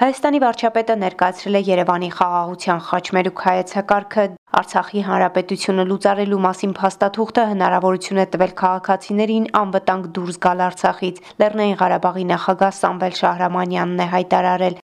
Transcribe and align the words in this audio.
Հայաստանի 0.00 0.38
վարչապետը 0.40 0.94
ներկայացրել 0.96 1.56
է 1.58 1.60
Երևանի 1.66 2.06
խաղաղության 2.16 2.78
խաչմերուկ 2.86 3.40
հայեցակարգը 3.46 4.22
Արցախի 4.60 5.02
հանրապետությունը 5.08 5.84
լուծարելու 5.90 6.38
մասին 6.44 6.72
փաստաթուղթը 6.78 7.44
հնարավորություն 7.50 8.20
է 8.22 8.24
տվել 8.32 8.54
քաղաքացիներին 8.60 9.48
անվտանգ 9.60 10.06
դուրս 10.16 10.38
գալ 10.46 10.62
Արցախից։ 10.68 11.20
Լեռնային 11.44 11.76
Ղարաբաղի 11.82 12.24
նախագահ 12.30 12.72
Սամվել 12.80 13.14
Շահրամանյանն 13.20 14.00
է 14.00 14.08
հայտարարել. 14.16 14.80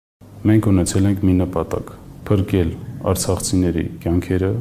Մենք 0.47 0.71
ունեցել 0.71 1.11
ենք 1.11 1.27
մի 1.27 1.35
նպատակ՝ 1.41 1.93
փրկել 2.31 2.71
արցախցիների 3.11 3.85
կյանքերը, 4.07 4.53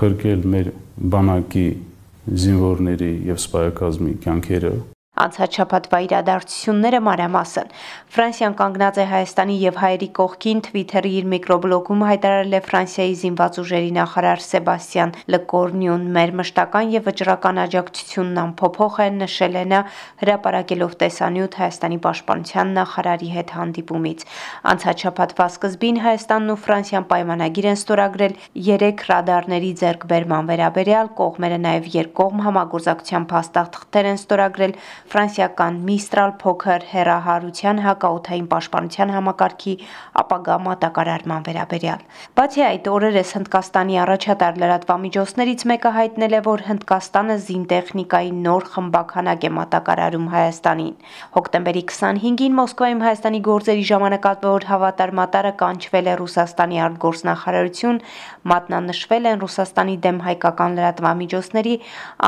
փրկել 0.00 0.48
մեր 0.56 0.74
բանակի 1.12 1.68
զինվորների 2.40 3.12
եւ 3.28 3.44
սպայակազմի 3.44 4.18
կյանքերը 4.24 4.74
Անցած 5.14 5.56
շաբաթվա 5.56 5.98
իրադարձությունները 6.04 6.98
մանրամասն։ 7.06 7.68
Ֆրանսիան 8.14 8.54
կանգնած 8.58 8.96
է 8.98 9.04
Հայաստանի 9.10 9.58
եւ 9.62 9.76
հայերի 9.78 10.08
կողքին 10.18 10.62
Twitter-ի 10.66 11.12
իր 11.18 11.28
միկրոբլոգում 11.34 12.00
հայտարարել 12.08 12.56
է 12.58 12.60
Ֆրանսիայի 12.66 13.14
զինված 13.20 13.58
ուժերի 13.62 13.92
նախարար 13.94 14.42
Սեբաստիան 14.44 15.14
Լկորնյուն 15.34 16.08
մեր 16.18 16.32
մշտական 16.40 16.90
եւ 16.94 17.06
վճռական 17.06 17.60
աջակցությունն 17.64 18.40
ամփոփող 18.42 18.98
է 19.04 19.08
նշել 19.20 19.54
է 19.54 19.64
նա 19.74 19.80
հրապարակելով 20.24 20.98
տեսանյութ 21.04 21.58
Հայաստանի 21.62 21.98
պաշտպանության 22.08 22.74
նախարարի 22.74 23.30
հետ 23.38 23.54
հանդիպումից։ 23.54 24.26
Անցած 24.74 25.06
շաբաթվա 25.06 25.48
սկզբին 25.54 26.02
Հայաստանն 26.08 26.54
ու 26.54 26.58
Ֆրանսիան 26.66 27.08
պայմանագիր 27.14 27.70
են 27.70 27.78
ստորագրել 27.78 28.36
3 28.66 29.06
ռադարների 29.14 29.72
ձեռքբերման 29.84 30.50
վերաբերյալ 30.50 31.14
կողմերը 31.22 31.58
նաեւ 31.64 31.88
երկկողմ 31.94 32.44
համագործակցության 32.48 33.26
փաստաթղթեր 33.34 34.10
են 34.10 34.20
ստորագրել 34.24 34.76
ֆրանսիական 35.12 35.76
Միստրալ 35.86 36.32
փոքր 36.40 36.84
հերահարության 36.90 37.80
հակաօթային 37.84 38.46
պաշտպանության 38.52 39.10
համակարգի 39.14 39.74
ապագա 40.22 40.56
մատակարարման 40.64 41.44
վերաբերյալ։ 41.48 42.00
Բացի 42.38 42.64
այդ, 42.68 42.88
օրերս 42.94 43.30
Հնդկաստանի 43.36 43.98
առաջատար 44.04 44.58
լրատվամիջոցներից 44.64 45.64
մեկը 45.70 45.92
հայտնել 45.98 46.34
է, 46.34 46.40
որ 46.48 46.64
Հնդկաստանը 46.68 47.36
զինտեխնիկայի 47.44 48.32
նոր 48.44 48.66
խմբականակ 48.74 49.44
է 49.44 49.50
մատակարարում 49.58 50.26
Հայաստանին։ 50.34 50.94
Հոկտեմբերի 51.36 51.84
25-ին 51.94 52.58
Մոսկվայում 52.58 53.04
Հայաստանի 53.04 53.40
գործերի 53.50 53.84
ժամանակավոր 53.92 54.68
հավատարմատարը 54.72 55.52
կանչվել 55.64 56.10
է 56.10 56.16
Ռուսաստանի 56.24 56.82
արտգործնախարարություն, 56.88 58.02
մատնանշվել 58.54 59.30
են 59.34 59.40
Ռուսաստանի 59.44 59.96
դեմ 60.04 60.18
հայկական 60.24 60.78
լրատվամիջոցների 60.78 61.74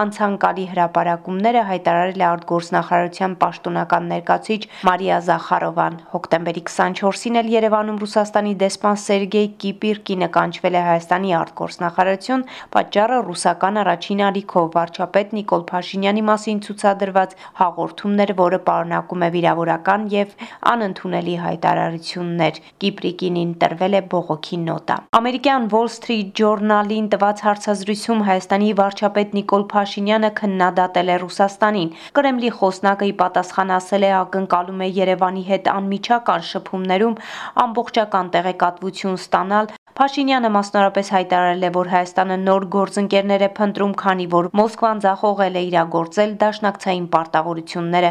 անցանկալի 0.02 0.64
հրապարակումները 0.76 1.66
հայտարարել 1.70 2.22
է 2.22 2.26
արտգործ 2.26 2.65
գործնախարարության 2.66 3.34
պաշտոնական 3.40 4.06
ներկայացուցիչ 4.10 4.62
Մարիա 4.86 5.18
Զախարովան։ 5.26 5.96
Հոկտեմբերի 6.12 6.62
24-ին 6.66 7.38
էլ 7.40 7.50
Երևանում 7.54 7.98
Ռուսաստանի 8.02 8.52
դեսպան 8.62 8.98
Սերգեյ 9.06 9.48
Կիպիրկինը 9.62 10.28
կանչվել 10.36 10.76
է 10.76 10.82
Հայաստանի 10.86 11.30
արտգործնախարարություն, 11.40 12.44
պատճառը 12.76 13.18
ռուսական 13.26 13.80
առաջին 13.82 14.22
ալիքով 14.26 14.66
վարչապետ 14.76 15.34
Նիկոլ 15.36 15.62
Փաշինյանի 15.70 16.24
մասին 16.26 16.60
ցուցադրված 16.66 17.36
հաղորդումներ, 17.60 18.34
որը 18.40 18.60
պարունակում 18.66 19.26
է 19.26 19.30
վիրավորական 19.36 20.06
եւ 20.16 20.34
անընդունելի 20.74 21.36
հայտարարություններ։ 21.46 22.60
Կիպրիկինին 22.86 23.54
տրվել 23.62 23.96
է 23.96 24.02
բողոքի 24.16 24.58
նոտա։ 24.66 24.96
Ամերիկյան 25.20 25.68
Wall 25.76 25.90
Street 25.96 26.34
Journal-ին 26.40 27.10
տված 27.14 27.44
հարցազրույցում 27.46 28.24
Հայաստանի 28.26 28.70
վարչապետ 28.80 29.36
Նիկոլ 29.36 29.66
Փաշինյանը 29.76 30.30
քննադատել 30.40 31.12
է 31.14 31.16
Ռուսաստանին։ 31.26 31.90
Կրեմլի 32.16 32.50
խոսնակը 32.60 33.10
ի 33.12 33.14
պատասխան 33.22 33.74
ասել 33.78 34.06
է 34.08 34.12
ակնկալում 34.20 34.84
է 34.86 34.92
Երևանի 35.00 35.42
հետ 35.50 35.72
անմիջական 35.76 36.46
շփումներում 36.52 37.18
ամբողջական 37.66 38.32
տեղեկատվություն 38.36 39.20
ստանալ 39.22 39.74
Փաշինյանը 39.96 40.48
մասնորապես 40.52 41.10
հայտարարել 41.14 41.62
է, 41.64 41.68
որ 41.72 41.88
Հայաստանը 41.88 42.34
նոր 42.42 42.64
գործընկերներ 42.74 43.44
է 43.46 43.48
փնտրում, 43.56 43.92
քանի 44.02 44.26
որ 44.34 44.48
Մոսկվան 44.60 44.98
ձախողել 45.04 45.54
է 45.56 45.62
իրագործել 45.66 46.34
դաշնակցային 46.42 47.06
պարտավորությունները։ 47.14 48.10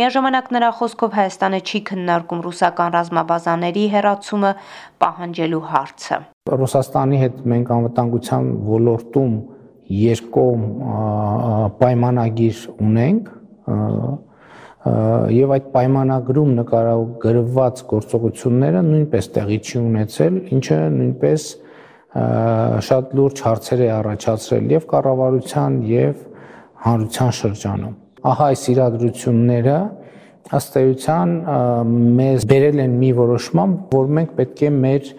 Միաժամանակ 0.00 0.48
նրա 0.56 0.70
խոսքով 0.80 1.18
Հայաստանը 1.20 1.60
չի 1.60 1.80
քննարկում 1.92 2.40
ռուսական 2.46 2.96
ռազմաբազաների 2.96 3.84
հերացումը 3.96 4.52
պահանջելու 5.04 5.62
հարցը։ 5.76 6.20
Ռուսաստանի 6.64 7.20
հետ 7.26 7.44
մենք 7.52 7.74
անվտանգության 7.76 8.48
ոլորտում 8.72 9.36
երկկողմ 10.00 10.64
պայմանագիր 11.84 12.64
ունենք 12.80 13.28
եւ 13.66 15.52
այդ 15.56 15.68
պայմանագրում 15.74 16.50
նկարագրված 16.60 17.80
գործողությունները 17.90 18.82
նույնպես 18.86 19.28
տեղի 19.36 19.58
չի 19.66 19.78
ունեցել, 19.82 20.36
ինչը 20.56 20.78
նույնպես 20.96 21.46
շատ 22.86 23.14
լուրջ 23.18 23.42
հարցեր 23.46 23.82
է 23.82 23.88
առաջացրել 23.96 24.74
եւ 24.76 24.86
կառավարության 24.92 25.78
եւ 25.90 26.20
հանրության 26.86 27.32
շրջանում։ 27.40 27.94
Ահա 28.30 28.48
այս 28.52 28.62
իրադրությունները 28.72 29.76
ըստ 30.56 30.76
էության 30.80 31.32
մեզ 32.20 32.46
բերել 32.52 32.82
են 32.86 32.98
մի 33.02 33.10
որոշման, 33.20 33.76
որ 33.92 34.12
մենք 34.18 34.34
պետք 34.40 34.62
է 34.62 34.70
մեր 34.76 35.14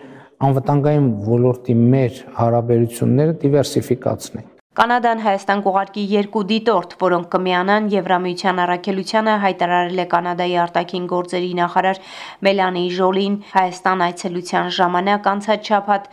անվտանգային 0.48 1.10
ոլորտի 1.28 1.76
մեր 1.82 2.22
հարաբերությունները 2.38 3.42
դիվերսիֆիկացնենք։ 3.44 4.57
Կանադան 4.78 5.22
Հայաստան 5.26 5.62
կուղարկի 5.66 6.02
երկու 6.10 6.42
դիտորդ, 6.50 6.92
որոնք 7.02 7.30
կմիանան 7.34 7.86
Եվրամիության 7.94 8.60
առաքելությանը, 8.62 9.32
հայտարարել 9.44 10.02
է 10.04 10.06
Կանադայի 10.12 10.54
արտաքին 10.64 11.08
գործերի 11.14 11.50
նախարար 11.60 12.02
Մելանի 12.48 12.84
Ժոլին 12.98 13.38
Հայաստան 13.56 14.04
այցելության 14.08 14.70
ժամանակ 14.78 15.30
անցած 15.34 15.72
շաբաթ։ 15.72 16.06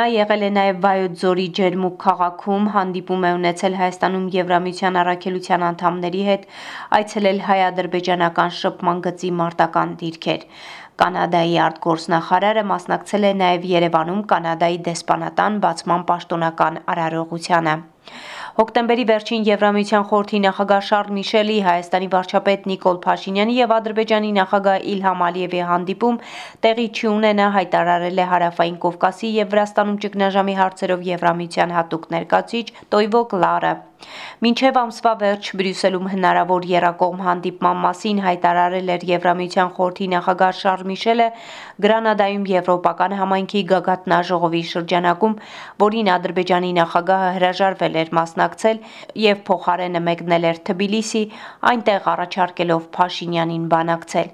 Նա 0.00 0.04
եղել 0.14 0.46
է 0.48 0.50
նաև 0.56 0.80
Վայոց 0.86 1.20
ձորի 1.26 1.46
Ջերմուկ 1.60 2.00
քաղաքում, 2.06 2.64
հանդիպում 2.78 3.28
է 3.28 3.34
ունեցել 3.36 3.78
Հայաստանում 3.82 4.26
Եվրամիության 4.38 4.98
առաքելության 5.04 5.68
անդամների 5.68 6.24
հետ, 6.30 6.48
այցելել 6.96 7.44
հայ-ադրբեջանական 7.52 8.58
շփման 8.64 9.04
գծի 9.10 9.30
մարտական 9.44 9.94
դիրքեր։ 10.00 10.50
Կանադայի 11.00 11.56
արտգործնախարարը 11.62 12.62
մասնակցել 12.70 13.24
է 13.30 13.32
նաև 13.40 13.64
Երևանում 13.72 14.22
Կանադայի 14.30 14.78
դեսպանատան 14.86 15.58
բացման 15.64 16.04
պաշտոնական 16.10 16.78
արարողությանը։ 16.92 17.74
Հոկտեմբերի 18.56 19.04
վերջին 19.10 19.42
Եվրամիության 19.46 20.04
խորհրդի 20.10 20.38
նախագահ 20.44 20.84
Շարլ 20.88 21.10
Միշելի, 21.16 21.56
Հայաստանի 21.66 22.06
վարչապետ 22.14 22.62
Նիկոլ 22.70 23.00
Փաշինյանի 23.06 23.56
եւ 23.56 23.74
Ադրբեջանի 23.76 24.30
նախագահ 24.38 24.86
Իլհամ 24.92 25.24
Ալիևի 25.26 25.60
հանդիպում 25.72 26.20
տեղի 26.64 26.86
չունենա 26.96 27.50
հայտարարել 27.58 28.22
է 28.24 28.28
Հարավային 28.32 28.78
Կովկասի 28.86 29.34
եւ 29.36 29.52
Վրաստանում 29.52 30.00
ճգնաժամի 30.06 30.56
հարցերով 30.62 31.04
Եվրամիության 31.12 31.76
հատուկ 31.76 32.08
ներկայացիչ 32.16 32.66
Տոյվո 32.96 33.22
Կլարը։ 33.36 33.74
Մինչև 34.44 34.78
ամսվա 34.82 35.12
վերջ 35.20 35.46
Բրյուսելում 35.58 36.08
հնարավոր 36.12 36.66
երակողմ 36.68 37.20
հանդիպման 37.26 37.78
մասին 37.84 38.18
հայտարարել 38.26 38.90
էր 38.94 39.04
Եվրամիության 39.10 39.70
խորհրդի 39.76 40.08
նախագահ 40.12 40.52
Շարլ 40.60 40.82
Միշելը 40.90 41.28
Գրանադայում 41.86 42.44
Եվրոպական 42.50 43.14
համայնքի 43.20 43.62
գագաթնաժողովի 43.70 44.62
շրջանակում, 44.72 45.34
որին 45.82 46.10
Ադրբեջանի 46.16 46.70
նախագահը 46.76 47.30
հրաժարվել 47.36 47.96
էր 48.02 48.12
մասնակցել 48.16 48.78
եւ 49.24 49.40
փոխարենը 49.48 50.02
մեկնել 50.06 50.46
էր 50.50 50.60
Թբիլիսի, 50.68 51.22
այնտեղ 51.72 52.08
առաջարկելով 52.12 52.86
Փաշինյանին 52.96 53.66
բանակցել։ 53.72 54.30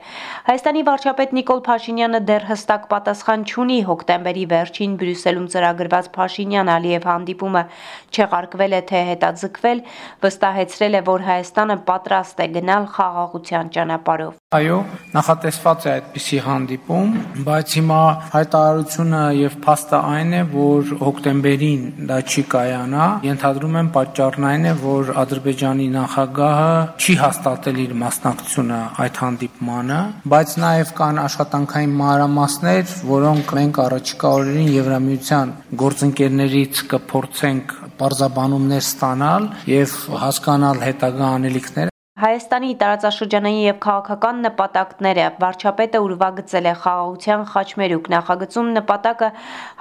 Հայաստանի 0.51 0.83
վարչապետ 0.91 1.35
Նիկոլ 1.39 1.65
Փաշինյանը 1.67 2.23
դեռ 2.31 2.47
հստակ 2.53 2.87
պատասխան 2.93 3.47
չունի 3.53 3.79
հոկտեմբերի 3.91 4.45
վերջին 4.53 4.97
Բրյուսելում 5.03 5.51
ծրագրված 5.57 6.13
Փաշինյան-Ալիև 6.19 7.09
հանդիպումը 7.13 7.65
չեղարկվել 8.13 8.79
է 8.79 8.83
թե 8.93 9.03
հետաձգ 9.13 9.62
ձգվել, 9.63 9.81
վստահեցրել 10.23 10.95
է, 10.99 11.01
որ 11.07 11.23
Հայաստանը 11.27 11.77
պատրաստ 11.87 12.41
է 12.43 12.47
գնալ 12.57 12.85
խաղաղության 12.95 13.69
ճանապարհով։ 13.77 14.33
Այո, 14.59 14.79
նախատեսված 15.17 15.87
է 15.87 15.91
այդպիսի 15.93 16.39
հանդիպում, 16.47 17.13
բայց 17.47 17.75
հիմա 17.79 18.01
հայտարարությունը 18.33 19.23
եւ 19.39 19.55
փաստը 19.63 20.01
այն 20.13 20.33
է, 20.33 20.43
որ 20.53 20.93
հոկտեմբերին 21.03 21.85
դա 22.11 22.19
չի 22.33 22.43
կայանա։ 22.53 23.07
Ենթադրում 23.29 23.79
եմ 23.83 23.91
պատճառն 23.97 24.49
այն 24.53 24.67
է, 24.73 24.75
որ 24.83 25.13
Ադրբեջանի 25.23 25.89
նախագահը 25.97 26.75
չի 27.03 27.17
հաստատել 27.23 27.81
իր 27.87 27.95
մասնակցությունը 28.03 28.81
այդ 29.07 29.23
հանդիպմանը, 29.23 30.01
բայց 30.33 30.57
նաեւ 30.63 30.93
կան 31.03 31.23
աշխատանքային 31.23 31.97
մանրամասներ, 32.03 32.97
որոնք 33.13 33.55
մենք 33.63 33.83
առաջիկա 33.87 34.35
օրերին 34.43 34.71
Եվրամիության 34.73 35.57
գործընկերներից 35.83 36.85
կփորձենք 36.93 37.77
բարձաբանումներ 38.03 38.85
ստանալ 38.89 39.49
եւ 39.71 39.97
հասկանալ 40.27 40.85
հետագա 40.89 41.33
անելիքները 41.39 41.91
Հայաստանի 42.23 42.69
տարածաշրջանային 42.81 43.63
եւ 43.67 43.79
քաղաքական 43.83 44.43
նպատակները 44.47 45.23
վարչապետը 45.43 46.01
ուրվագծել 46.07 46.69
է 46.71 46.75
խաղաղության 46.83 47.43
խաչմերուկ 47.53 48.11
նախագծում 48.15 48.69
նպատակը 48.77 49.31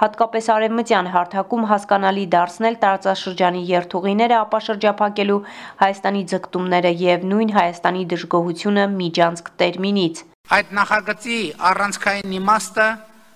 հատկապես 0.02 0.48
արևմտյան 0.56 1.10
հարթակում 1.14 1.68
հասկանալի 1.72 2.24
դարձնել 2.34 2.80
տարածաշրջանի 2.82 3.62
երթուղիները 3.70 4.36
ապա 4.40 4.62
շրջափակելու 4.66 5.38
Հայաստանի 5.84 6.22
ձգտումները 6.34 6.92
եւ 7.04 7.26
նույն 7.30 7.56
Հայաստանի 7.60 8.04
դժգոհությունը 8.16 8.90
միջանցք 8.98 9.54
տերմինից 9.62 10.26
Այդ 10.58 10.76
նախագծի 10.82 11.40
առանցքային 11.72 12.38
իմաստը 12.42 12.88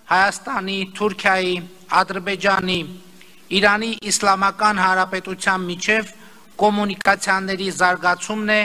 Հայաստանի, 0.06 0.78
Թուրքիայի, 0.96 1.54
Ադրբեջանի, 2.00 2.80
Իրանի 3.46 3.92
Իսլամական 4.10 4.78
Հանրապետության 4.82 5.66
միջև 5.68 6.08
կոմունիկացիաների 6.58 7.68
զարգացումն 7.76 8.50
է, 8.50 8.62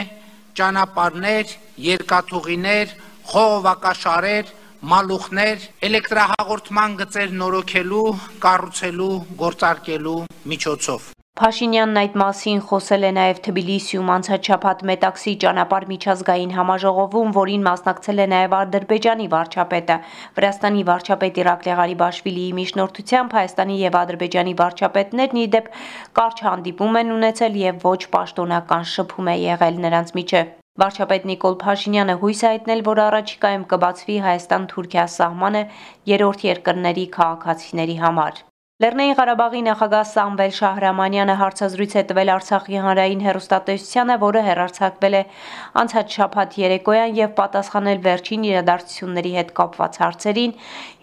ճանապարհներ, 0.58 1.54
երկաթուղիներ, 1.86 2.96
խողովակաշարեր, 3.30 4.52
մալուխներ, 4.92 5.70
էլեկտրահաղորդման 5.86 6.98
գծեր 6.98 7.34
նորոգելու, 7.38 8.04
կառուցելու, 8.42 9.14
գործարկելու 9.46 10.20
միջոցով։ 10.50 11.10
Փաշինյանն 11.40 11.98
այդ 11.98 12.16
մասին 12.20 12.58
խոսել 12.68 13.04
է 13.08 13.10
նաև 13.16 13.38
Թբիլիսիում 13.44 14.10
անցաչափած 14.14 14.82
Մետաքսի 14.88 15.32
ճանապարհ 15.44 15.86
միջազգային 15.92 16.52
համաժողովում, 16.56 17.32
որին 17.36 17.64
մասնակցել 17.68 18.20
է 18.24 18.26
նաև 18.32 18.56
Ադրբեջանի 18.58 19.28
վարչապետը։ 19.34 19.96
Վրաստանի 20.36 20.84
վարչապետ 20.90 21.40
Իրակլի 21.44 21.72
Ղարիբաշվիլիի 21.80 22.52
միջնորդությամբ 22.60 23.36
Հայաստանի 23.38 23.80
եւ 23.84 23.98
Ադրբեջանի 24.02 24.54
վարչապետներն 24.60 25.40
ի 25.40 25.46
դեպ 25.56 25.72
կարճ 26.20 26.44
հանդիպում 26.50 27.00
են 27.02 27.16
ունեցել 27.16 27.58
եւ 27.62 27.88
ոչ 27.88 28.00
պաշտոնական 28.18 28.88
շփում 28.92 29.32
է 29.32 29.36
եղել 29.46 29.82
նրանց 29.88 30.16
միջև։ 30.20 30.54
Վարչապետ 30.84 31.28
Նիկոլ 31.32 31.60
Փաշինյանը 31.64 32.20
հույս 32.20 32.46
հայտնել, 32.52 32.86
որ 32.92 33.04
առաջիկայում 33.08 33.68
կբացվի 33.72 34.22
Հայաստան-Թուրքիա 34.28 35.10
սահմանը 35.16 35.66
երրորդ 36.12 36.48
երկրների 36.52 37.10
քաղաքացիների 37.18 38.00
համար։ 38.06 38.42
Լեռնային 38.82 39.14
Ղարաբաղի 39.14 39.60
նախագահ 39.62 40.06
Սամվել 40.10 40.52
Շահրամանյանը 40.56 41.34
հարցազրույց 41.38 41.92
է 41.94 42.02
տվել 42.08 42.30
Արցախի 42.34 42.78
հանրային 42.82 43.20
հերոստատեսությանը, 43.22 44.14
որը 44.22 44.40
հերարցակվել 44.46 45.14
է 45.14 45.20
անցած 45.82 46.16
շաբաթ 46.18 46.56
երեկոյան 46.58 47.14
եւ 47.20 47.30
պատասխանել 47.38 48.00
վերջին 48.06 48.46
իրադարձությունների 48.50 49.32
հետ 49.38 49.52
կապված 49.62 50.00
հարցերին։ 50.02 50.56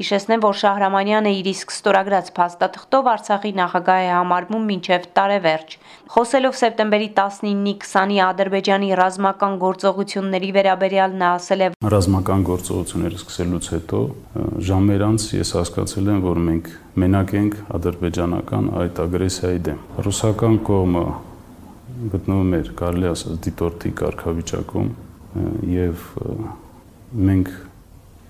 Հիշեցնեմ, 0.03 0.43
որ 0.43 0.59
Շահրամանյանը 0.59 1.31
իր 1.39 1.47
իսկ 1.55 1.71
ստորագրած 1.79 2.33
փաստաթղթով 2.35 3.09
Արցախի 3.15 3.53
նախագահ 3.63 4.03
է 4.03 4.11
համարվում 4.19 4.67
մինչև 4.75 5.07
տարեվերջ։ 5.15 5.79
Խոսելով 6.09 6.59
սեպտեմբերի 6.59 7.09
19-ի 7.15 7.79
20-ի 7.79 8.19
Ադրբեջանի 8.27 8.91
ռազմական 8.99 9.57
գործողությունների 9.63 10.51
վերաբերյալ 10.59 11.17
նա 11.21 11.31
ասել 11.39 11.63
է. 11.63 11.71
Ռազմական 11.95 12.45
գործողությունները 12.49 13.19
սկսելուց 13.23 13.71
հետո 13.77 13.99
ժամեր 14.69 15.05
անց 15.13 15.27
ես 15.37 15.53
հասկացել 15.59 16.09
եմ, 16.09 16.23
որ 16.25 16.41
մենք 16.49 16.71
մենակ 16.99 17.33
ենք 17.39 17.57
ադրբեջանական 17.77 18.69
այդ 18.81 19.01
ագրեսիայի 19.03 19.59
դեմ։ 19.67 19.81
Ռուսական 20.05 20.55
կողմը 20.69 21.03
գտնվում 22.13 22.55
էր, 22.59 22.71
կարելի 22.79 23.09
ասած, 23.09 23.35
դիտորդի 23.45 23.91
կարգավիճակում 23.99 24.89
եւ 25.73 26.07
մենք 27.29 27.53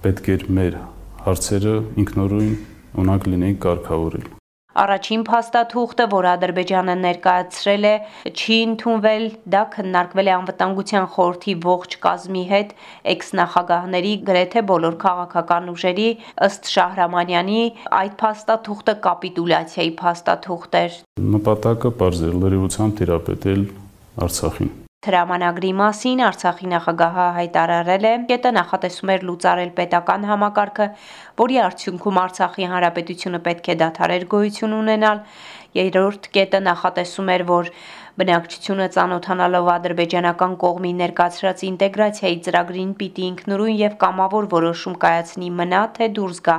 պետք 0.03 0.33
էր 0.35 0.45
մեր 0.59 0.81
հարցերը 1.27 1.77
ինքնուրույն 2.03 2.53
ունակ 3.03 3.31
լինեինք 3.33 3.63
կարգավորել։ 3.67 4.38
Առաջին 4.77 5.21
փաստաթուղթը, 5.25 6.05
որ 6.11 6.25
Ադրբեջանը 6.29 6.93
ներկայացրել 7.01 7.85
է, 7.89 7.93
չի 8.29 8.57
ընդունվել, 8.65 9.23
դա 9.55 9.61
քննարկվել 9.73 10.27
է 10.29 10.33
անվտանգության 10.35 11.07
խորհրդի 11.15 11.55
ողջ 11.63 11.95
կազմի 12.05 12.43
հետ, 12.51 12.75
էքս-նախագահների 13.13 14.13
գրեթե 14.29 14.63
բոլոր 14.69 14.97
քաղաքական 15.05 15.71
ուժերի, 15.73 16.09
ըստ 16.49 16.69
Շահրամանյանի, 16.73 17.63
այդ 18.01 18.13
փաստաթուղթը 18.21 18.95
կապիտուլյացիայի 19.07 19.95
փաստաթուղթ 20.03 20.77
էր։ 20.83 21.01
Նպատակը 21.33 21.93
բարձ 22.03 22.21
էր 22.29 22.37
լրիվությամբ 22.45 23.01
տիրապետել 23.01 23.65
Արցախին։ 24.29 24.71
Հրամանագրի 25.07 25.69
մասին 25.79 26.21
Արցախի 26.27 26.65
նախագահը 26.69 27.25
հայտարարել 27.35 28.07
է, 28.07 28.09
կետը 28.31 28.49
նախատեսում 28.55 29.11
էր 29.13 29.21
լուծարել 29.29 29.69
պետական 29.77 30.25
համակարգը, 30.29 30.87
որի 31.39 31.59
արդյունքում 31.67 32.19
Արցախի 32.23 32.67
հանրապետությունը 32.73 33.39
պետք 33.45 33.69
է 33.71 33.75
դադարեր 33.83 34.25
գոյություն 34.33 34.75
ունենալ։ 34.79 35.21
Երրորդ 35.79 36.29
կետը 36.35 36.61
նախատեսում 36.67 37.31
էր, 37.37 37.45
որ 37.53 37.71
Բնակչությունը 38.19 38.85
ծանոթանալով 38.91 39.67
ադրբեջանական 39.71 40.55
կողմի 40.59 40.89
ներկայացրած 40.99 41.61
ինտեգրացիայի 41.67 42.39
ծրագրին 42.47 42.89
պիտի 42.99 43.23
ինքնուրույն 43.29 43.77
եւ 43.79 43.93
կամավոր 44.01 44.47
որոշում 44.53 44.97
կայացնի 45.03 45.51
մնա 45.59 45.83
թե 45.95 46.09
դուրս 46.17 46.41
գա, 46.49 46.55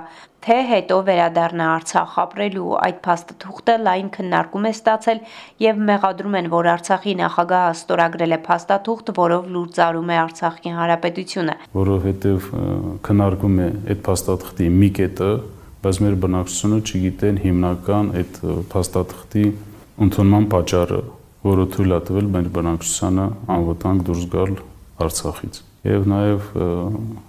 թե 0.47 0.57
հետո 0.71 0.99
վերադառնա 1.11 1.67
Արցախ 1.75 2.17
ապրելու։ 2.25 2.71
Այդ 2.87 3.03
փաստաթուղթը 3.05 3.77
լայն 3.91 4.09
քննարկում 4.17 4.71
է 4.71 4.73
ստացել 4.79 5.23
եւ 5.67 5.85
մեղադրում 5.91 6.41
են, 6.41 6.51
որ 6.57 6.71
Արցախի 6.81 7.15
նախագահը 7.21 7.77
ստորագրել 7.77 8.33
է 8.33 8.41
փաստաթուղթ, 8.49 9.15
որով 9.21 9.53
լուծարում 9.61 10.11
է 10.17 10.19
Արցախի 10.25 10.75
հանրապետությունը։ 10.81 11.61
Որովհետեւ 11.77 12.51
քննարկում 13.05 13.61
է 13.61 13.71
այդ 13.93 14.05
փաստաթղթի 14.09 14.73
մի 14.81 14.93
կետը, 14.97 15.33
բայց 15.85 16.05
մեր 16.09 16.21
բնակչությունը 16.25 16.83
չգիտեն 16.89 17.41
հիմնական 17.45 18.13
այդ 18.21 18.45
փաստաթղթի 18.73 19.49
ընդունման 20.09 20.53
պատճառը 20.57 21.01
որը 21.47 21.67
թույլ 21.75 21.97
է 21.97 21.99
տվել 22.11 22.31
մեր 22.35 22.49
բնակչությանը 22.57 23.27
անվտանգ 23.57 24.07
դուրս 24.11 24.25
գալ 24.35 24.55
Արցախից։ 25.01 25.61
Եվ 25.81 26.03
նաև 26.13 26.49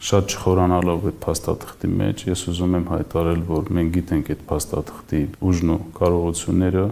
շատ 0.04 0.34
չխորանալով 0.36 1.06
այդ 1.12 1.20
փաստաթղթի 1.24 1.92
մեջ 2.02 2.24
ես 2.28 2.42
ուզում 2.52 2.78
եմ 2.82 2.88
հայտարարել, 2.92 3.44
որ 3.48 3.72
մենք 3.78 3.94
գիտենք 3.96 4.32
այդ 4.36 4.42
փաստաթղթի 4.52 5.22
ուժն 5.52 5.72
ու 5.72 5.82
կարողությունները 6.02 6.88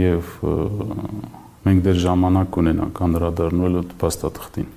եւ 0.00 0.32
մենք 1.68 1.84
դեռ 1.86 2.00
ժամանակ 2.08 2.50
կունենանք 2.58 3.04
անդրադառնալ 3.08 3.78
այդ 3.84 3.94
փաստաթղթին։ 4.02 4.72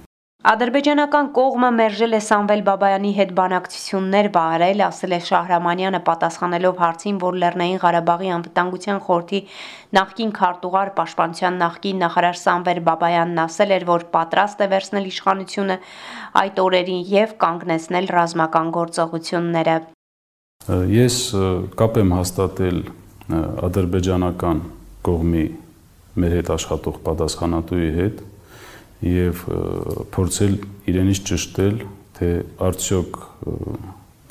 Ադրբեջանական 0.46 1.32
կողմը 1.34 1.70
մերժել 1.76 2.14
է 2.14 2.20
Սամվել 2.24 2.60
Բաբայանի 2.68 3.10
հետ 3.18 3.32
բանակցություններ 3.40 4.28
վարել, 4.36 4.84
ասել 4.86 5.16
է 5.16 5.20
Շահրամանյանը 5.28 6.00
պատասխանելով 6.08 6.78
հարցին, 6.84 7.18
որ 7.24 7.40
Լեռնային 7.42 7.82
Ղարաբաղի 7.82 8.30
անվտանգության 8.36 9.02
խորհրդի 9.08 9.42
նախկին 9.98 10.32
քարտուղար 10.38 10.92
պաշտպանության 11.00 11.58
նախկին 11.64 12.00
նախարար 12.06 12.40
Սամվել 12.44 12.80
Բաբայանն 12.88 13.42
ասել 13.44 13.76
էր, 13.76 13.88
որ 13.90 14.08
պատրաստ 14.14 14.62
է 14.62 14.70
վերցնել 14.78 15.10
իշխանությունը 15.12 15.78
այդ 16.46 16.64
օրերին 16.68 17.04
եւ 17.18 17.36
կանգնեցնել 17.44 18.10
ռազմական 18.14 18.72
գործողությունները։ 18.78 19.78
Ես 20.94 21.20
կապ 21.82 22.02
եմ 22.06 22.18
հաստատել 22.22 22.82
ադրբեջանական 23.68 24.66
կողմի 25.08 25.46
մեր 26.22 26.34
հետ 26.38 26.56
աշխատող 26.56 27.06
պատասխանատուի 27.08 27.94
հետ 27.98 28.26
եւ 29.06 29.44
փորձել 30.16 30.56
իրենից 30.90 31.20
ճշտել, 31.30 31.76
թե 32.18 32.30
արդյոք 32.68 33.20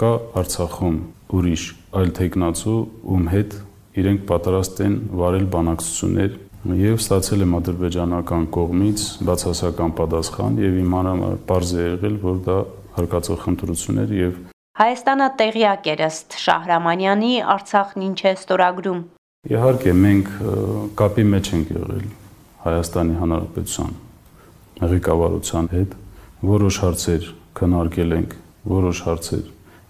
կա 0.01 0.11
Արցախում 0.43 0.97
ուրիշ 1.37 1.63
այլ 2.01 2.11
տեխնացու, 2.19 2.81
ում 3.17 3.29
հետ 3.33 3.55
իրենք 3.97 4.27
պատրաստ 4.31 4.83
են 4.87 4.97
վարել 5.21 5.47
բանակցություններ 5.55 6.35
եւ 6.77 6.99
ստացել 6.99 7.45
եմ 7.47 7.55
ադրբեջանական 7.61 8.47
կողմից 8.57 9.05
բացասական 9.29 9.95
պատասխան 10.01 10.59
եւ 10.67 10.79
իմ 10.83 10.97
համար 10.97 11.37
པարզ 11.47 11.73
է 11.77 11.87
եղել, 11.87 12.17
որ 12.27 12.41
դա 12.47 12.57
հարկածող 12.97 13.41
խնդրություններ 13.47 14.15
եւ 14.19 14.41
Հայաստանը 14.77 15.27
տեղյակ 15.41 15.87
էր 15.95 16.01
ըստ 16.05 16.35
Շահրամանյանի 16.43 17.31
Արցախն 17.55 18.03
ինչ 18.11 18.19
է 18.29 18.33
ստորագրում։ 18.37 18.99
Իհարկե 19.57 19.95
մենք 20.03 20.35
կապի 21.01 21.25
մեջ 21.33 21.53
ենք 21.57 21.71
եղել 21.77 22.05
Հայաստանի 22.67 23.17
Հանրապետության 23.23 23.97
ղեկավարության 24.77 25.69
հետ 25.73 25.93
որոշ 26.47 26.79
հարցեր 26.83 27.29
քննարկել 27.57 28.11
ենք, 28.17 28.33
որոշ 28.77 28.99
հարցեր 29.07 29.45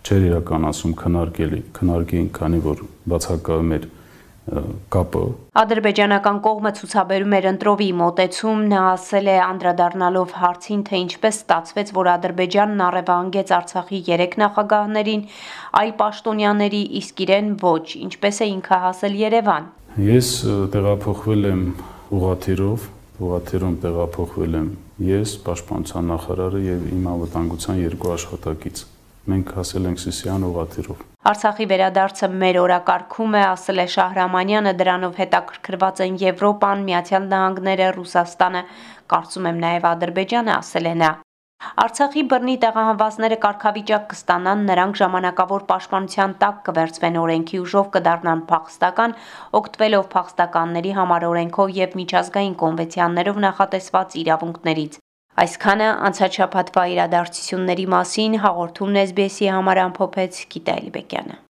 չեր 0.06 0.24
իրականացում 0.30 0.92
քննարկելի, 1.00 1.60
քննարկեին, 1.74 2.26
քանի 2.36 2.60
որ 2.66 2.82
բացակայում 3.10 3.72
էր 3.76 3.86
կապը 4.94 5.20
Ադրբեջանական 5.58 6.36
կողմը 6.44 6.70
ցուցաբերում 6.78 7.32
էր 7.38 7.46
ընտրովի 7.50 7.88
մոտեցում, 7.98 8.60
նա 8.70 8.82
ասել 8.92 9.30
է 9.32 9.36
անդրադառնալով 9.42 10.34
հարցին, 10.38 10.84
թե 10.86 11.00
ինչպես 11.02 11.40
ստացվեց, 11.42 11.90
որ 11.96 12.10
Ադրբեջանն 12.12 12.84
առևանգեց 12.86 13.50
Արցախի 13.56 14.00
3 14.06 14.38
նախագահներին, 14.44 15.24
այլ 15.82 15.92
պաշտոնյաների, 16.06 16.82
իսկ 17.02 17.24
իրեն 17.26 17.48
ոչ, 17.66 17.86
ինչպես 18.06 18.38
է 18.38 18.48
ինքը 18.54 18.78
հասել 18.86 19.18
Երևան։ 19.26 19.66
Ես 20.06 20.30
տեղափոխվել 20.76 21.50
եմ 21.50 21.64
ուղաթիրով 22.20 22.86
Ուղաթերում 23.16 23.76
տեղափոխվել 23.80 24.56
եմ 24.58 24.66
ես, 25.06 25.30
Պաշտպանության 25.46 26.10
նախարարը 26.12 26.60
եւ 26.66 26.82
իմ 26.92 27.06
անվտանգության 27.12 27.78
երկու 27.80 28.12
աշխատակից։ 28.16 28.82
Մենք 29.26 29.52
հասել 29.56 29.88
ենք 29.90 30.02
Սիսիան 30.02 30.44
ուղաթերով։ 30.46 31.00
Արցախի 31.26 31.66
վերադարձը 31.72 32.28
մեր 32.44 32.58
օրակարգում 32.62 33.32
է, 33.34 33.42
ասել 33.56 33.82
է 33.82 33.86
Շահրամանյանը, 33.96 34.74
դրանով 34.82 35.20
հետաքրքրված 35.22 36.02
են 36.06 36.18
Եվրոպան, 36.22 36.84
Միացյալ 36.86 37.24
Նահանգները, 37.32 37.88
Ռուսաստանը, 37.96 38.62
կարծում 39.10 39.48
եմ 39.50 39.62
նաև 39.66 39.88
Ադրբեջանը, 39.96 40.52
ասել 40.60 40.86
է 40.86 40.94
նա։ 41.02 41.10
Արցախի 41.82 42.22
բռնի 42.30 42.54
տեղահանվածները 42.62 43.36
կարգավիճակ 43.42 44.04
կստանան, 44.12 44.62
նրանք 44.68 44.98
ժամանակավոր 45.00 45.64
պաշտպանության 45.70 46.34
տակ 46.42 46.58
կվերծվեն 46.68 47.18
օրենքի 47.22 47.60
ուժով 47.64 47.90
կդառնան 47.96 48.42
փախստական, 48.50 49.16
օգտվելով 49.60 50.06
փախստականների 50.16 50.92
համար 51.00 51.26
օրենքով 51.30 51.72
եւ 51.78 51.96
միջազգային 52.00 52.58
կոնվենցիաներով 52.64 53.40
նախատեսված 53.46 54.20
իրավունքներից։ 54.24 55.00
Այսքանը 55.46 55.88
անցած 56.10 56.38
շաբաթվա 56.40 56.84
իրադարձությունների 56.96 57.90
մասին 57.96 58.38
հաղորդումն 58.46 59.02
SBS-ի 59.08 59.50
համար 59.56 59.82
ամփոփեց 59.88 60.46
Գիտալի 60.56 60.94
Բեկյանը։ 60.96 61.45